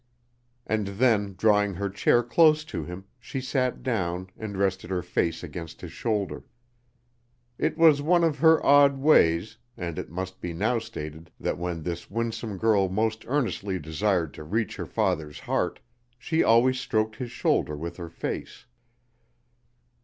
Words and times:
And 0.65 0.87
then, 0.87 1.35
drawing 1.37 1.75
her 1.75 1.87
chair 1.87 2.23
close 2.23 2.63
to 2.65 2.83
him, 2.83 3.05
she 3.19 3.39
sat 3.39 3.83
down 3.83 4.31
and 4.35 4.57
rested 4.57 4.89
her 4.89 5.03
face 5.03 5.43
against 5.43 5.81
his 5.81 5.91
shoulder. 5.91 6.43
It 7.59 7.77
was 7.77 8.01
one 8.01 8.23
of 8.23 8.39
her 8.39 8.65
odd 8.65 8.97
ways, 8.97 9.59
and 9.77 9.99
it 9.99 10.09
must 10.09 10.41
be 10.41 10.53
now 10.53 10.79
stated 10.79 11.29
that 11.39 11.59
when 11.59 11.83
this 11.83 12.09
winsome 12.09 12.57
girl 12.57 12.89
most 12.89 13.25
earnestly 13.27 13.77
desired 13.77 14.33
to 14.33 14.43
reach 14.43 14.75
her 14.77 14.87
father's 14.87 15.41
heart, 15.41 15.79
she 16.17 16.41
always 16.43 16.79
stroked 16.79 17.17
his 17.17 17.29
shoulder 17.29 17.77
with 17.77 17.97
her 17.97 18.09
face. 18.09 18.65